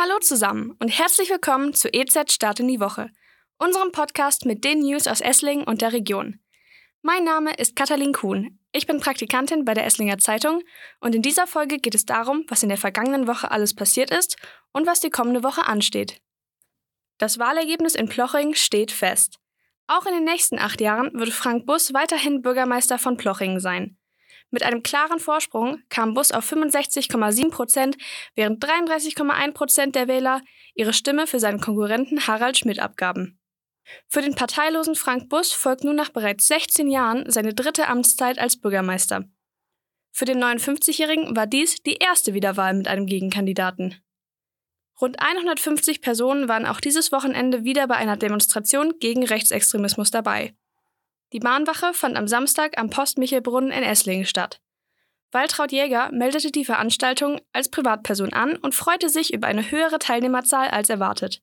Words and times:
Hallo 0.00 0.20
zusammen 0.20 0.76
und 0.78 0.90
herzlich 0.90 1.28
willkommen 1.28 1.74
zu 1.74 1.92
EZ 1.92 2.30
Start 2.30 2.60
in 2.60 2.68
die 2.68 2.78
Woche, 2.78 3.10
unserem 3.58 3.90
Podcast 3.90 4.46
mit 4.46 4.62
den 4.62 4.78
News 4.78 5.08
aus 5.08 5.20
Esslingen 5.20 5.64
und 5.64 5.80
der 5.80 5.92
Region. 5.92 6.38
Mein 7.02 7.24
Name 7.24 7.52
ist 7.54 7.74
Katalin 7.74 8.12
Kuhn. 8.12 8.60
Ich 8.70 8.86
bin 8.86 9.00
Praktikantin 9.00 9.64
bei 9.64 9.74
der 9.74 9.86
Esslinger 9.86 10.18
Zeitung 10.18 10.62
und 11.00 11.16
in 11.16 11.22
dieser 11.22 11.48
Folge 11.48 11.78
geht 11.78 11.96
es 11.96 12.04
darum, 12.04 12.44
was 12.46 12.62
in 12.62 12.68
der 12.68 12.78
vergangenen 12.78 13.26
Woche 13.26 13.50
alles 13.50 13.74
passiert 13.74 14.12
ist 14.12 14.36
und 14.70 14.86
was 14.86 15.00
die 15.00 15.10
kommende 15.10 15.42
Woche 15.42 15.66
ansteht. 15.66 16.20
Das 17.18 17.40
Wahlergebnis 17.40 17.96
in 17.96 18.08
Ploching 18.08 18.54
steht 18.54 18.92
fest. 18.92 19.40
Auch 19.88 20.06
in 20.06 20.12
den 20.12 20.24
nächsten 20.24 20.60
acht 20.60 20.80
Jahren 20.80 21.10
wird 21.14 21.30
Frank 21.30 21.66
Bus 21.66 21.92
weiterhin 21.92 22.40
Bürgermeister 22.40 23.00
von 23.00 23.16
Plochingen 23.16 23.58
sein. 23.58 23.97
Mit 24.50 24.62
einem 24.62 24.82
klaren 24.82 25.20
Vorsprung 25.20 25.82
kam 25.90 26.14
Bus 26.14 26.32
auf 26.32 26.50
65,7 26.50 27.50
Prozent, 27.50 27.96
während 28.34 28.64
33,1 28.64 29.52
Prozent 29.52 29.94
der 29.94 30.08
Wähler 30.08 30.40
ihre 30.74 30.94
Stimme 30.94 31.26
für 31.26 31.38
seinen 31.38 31.60
Konkurrenten 31.60 32.26
Harald 32.26 32.56
Schmidt 32.56 32.78
abgaben. 32.78 33.38
Für 34.08 34.22
den 34.22 34.34
parteilosen 34.34 34.94
Frank 34.94 35.28
Bus 35.28 35.52
folgt 35.52 35.84
nun 35.84 35.96
nach 35.96 36.10
bereits 36.10 36.46
16 36.46 36.90
Jahren 36.90 37.30
seine 37.30 37.54
dritte 37.54 37.88
Amtszeit 37.88 38.38
als 38.38 38.60
Bürgermeister. 38.60 39.24
Für 40.12 40.24
den 40.24 40.42
59-Jährigen 40.42 41.36
war 41.36 41.46
dies 41.46 41.76
die 41.82 41.96
erste 41.96 42.34
Wiederwahl 42.34 42.74
mit 42.74 42.88
einem 42.88 43.06
Gegenkandidaten. 43.06 44.02
Rund 45.00 45.20
150 45.20 46.00
Personen 46.00 46.48
waren 46.48 46.66
auch 46.66 46.80
dieses 46.80 47.12
Wochenende 47.12 47.64
wieder 47.64 47.86
bei 47.86 47.96
einer 47.96 48.16
Demonstration 48.16 48.98
gegen 48.98 49.24
Rechtsextremismus 49.24 50.10
dabei. 50.10 50.54
Die 51.32 51.40
Mahnwache 51.40 51.92
fand 51.92 52.16
am 52.16 52.26
Samstag 52.26 52.78
am 52.78 52.90
Post-Michelbrunnen 52.90 53.70
in 53.70 53.82
Esslingen 53.82 54.26
statt. 54.26 54.60
Waltraud 55.30 55.72
Jäger 55.72 56.10
meldete 56.10 56.50
die 56.50 56.64
Veranstaltung 56.64 57.40
als 57.52 57.68
Privatperson 57.68 58.32
an 58.32 58.56
und 58.56 58.74
freute 58.74 59.10
sich 59.10 59.34
über 59.34 59.46
eine 59.46 59.70
höhere 59.70 59.98
Teilnehmerzahl 59.98 60.68
als 60.68 60.88
erwartet. 60.88 61.42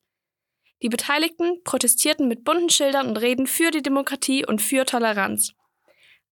Die 0.82 0.88
Beteiligten 0.88 1.62
protestierten 1.62 2.26
mit 2.26 2.44
bunten 2.44 2.68
Schildern 2.68 3.08
und 3.08 3.16
Reden 3.16 3.46
für 3.46 3.70
die 3.70 3.82
Demokratie 3.82 4.44
und 4.44 4.60
für 4.60 4.84
Toleranz. 4.84 5.54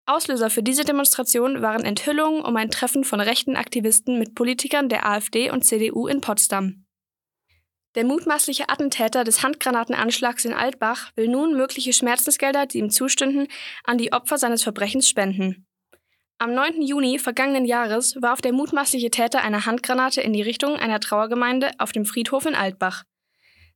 Auslöser 0.07 0.51
für 0.51 0.63
diese 0.63 0.85
Demonstration 0.85 1.63
waren 1.63 1.85
Enthüllungen 1.85 2.43
um 2.43 2.57
ein 2.57 2.71
Treffen 2.71 3.05
von 3.05 3.21
rechten 3.21 3.55
Aktivisten 3.55 4.19
mit 4.19 4.35
Politikern 4.35 4.89
der 4.89 5.07
AfD 5.07 5.51
und 5.51 5.65
CDU 5.65 6.09
in 6.09 6.21
Potsdam. 6.21 6.82
Der 7.95 8.05
mutmaßliche 8.05 8.71
Attentäter 8.71 9.23
des 9.23 9.43
Handgranatenanschlags 9.43 10.47
in 10.47 10.55
Altbach 10.55 11.11
will 11.15 11.29
nun 11.29 11.55
mögliche 11.55 11.93
Schmerzensgelder, 11.93 12.65
die 12.67 12.79
ihm 12.79 12.91
zustünden, 12.91 13.49
an 13.85 13.99
die 13.99 14.13
Opfer 14.13 14.39
seines 14.39 14.63
Verbrechens 14.63 15.09
spenden. 15.09 15.67
Am 16.39 16.55
9. 16.55 16.83
Juni 16.83 17.19
vergangenen 17.19 17.67
Jahres 17.67 18.17
warf 18.21 18.41
der 18.41 18.53
mutmaßliche 18.53 19.11
Täter 19.11 19.43
eine 19.43 19.67
Handgranate 19.67 20.23
in 20.23 20.33
die 20.33 20.43
Richtung 20.43 20.75
einer 20.77 21.01
Trauergemeinde 21.01 21.71
auf 21.79 21.93
dem 21.93 22.07
Friedhof 22.07 22.47
in 22.47 22.55
Altbach. 22.55 23.05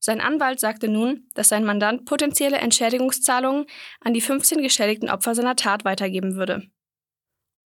Sein 0.01 0.21
Anwalt 0.21 0.61
sagte 0.61 0.89
nun, 0.89 1.29
dass 1.35 1.49
sein 1.49 1.65
Mandant 1.65 2.07
potenzielle 2.07 2.57
Entschädigungszahlungen 2.57 3.67
an 4.01 4.15
die 4.15 4.21
15 4.21 4.63
geschädigten 4.63 5.11
Opfer 5.11 5.35
seiner 5.35 5.57
Tat 5.57 5.85
weitergeben 5.85 6.37
würde. 6.37 6.69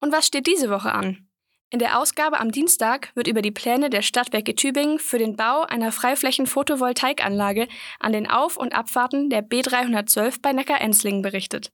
Und 0.00 0.12
was 0.12 0.26
steht 0.26 0.46
diese 0.46 0.68
Woche 0.68 0.92
an? 0.92 1.29
In 1.72 1.78
der 1.78 2.00
Ausgabe 2.00 2.40
am 2.40 2.50
Dienstag 2.50 3.14
wird 3.14 3.28
über 3.28 3.42
die 3.42 3.52
Pläne 3.52 3.90
der 3.90 4.02
Stadtwerke 4.02 4.56
Tübingen 4.56 4.98
für 4.98 5.18
den 5.18 5.36
Bau 5.36 5.62
einer 5.62 5.92
Freiflächen-Photovoltaikanlage 5.92 7.68
an 8.00 8.12
den 8.12 8.28
Auf- 8.28 8.56
und 8.56 8.74
Abfahrten 8.74 9.30
der 9.30 9.48
B312 9.48 10.42
bei 10.42 10.52
Neckar-Enzlingen 10.52 11.22
berichtet. 11.22 11.70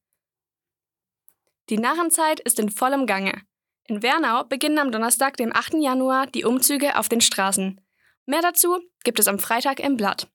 Die 1.70 1.78
Narrenzeit 1.78 2.40
ist 2.40 2.60
in 2.60 2.70
vollem 2.70 3.06
Gange. 3.06 3.40
In 3.88 4.02
Wernau 4.02 4.44
beginnen 4.44 4.78
am 4.78 4.92
Donnerstag, 4.92 5.38
dem 5.38 5.54
8. 5.56 5.74
Januar, 5.74 6.26
die 6.26 6.44
Umzüge 6.44 6.98
auf 6.98 7.08
den 7.08 7.22
Straßen. 7.22 7.80
Mehr 8.26 8.42
dazu 8.42 8.78
gibt 9.02 9.18
es 9.18 9.28
am 9.28 9.38
Freitag 9.38 9.80
im 9.80 9.96
Blatt. 9.96 10.28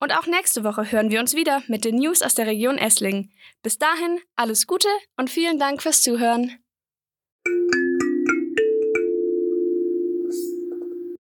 Und 0.00 0.16
auch 0.16 0.26
nächste 0.26 0.64
Woche 0.64 0.90
hören 0.90 1.10
wir 1.10 1.20
uns 1.20 1.34
wieder 1.34 1.62
mit 1.68 1.84
den 1.84 1.96
News 1.96 2.22
aus 2.22 2.34
der 2.34 2.46
Region 2.46 2.78
Esslingen. 2.78 3.30
Bis 3.62 3.78
dahin 3.78 4.20
alles 4.36 4.66
Gute 4.66 4.88
und 5.16 5.28
vielen 5.28 5.58
Dank 5.58 5.82
fürs 5.82 6.02
Zuhören. 6.02 6.61